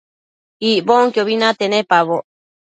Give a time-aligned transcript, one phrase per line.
[0.69, 2.23] Icbonquiobi nate nepaboc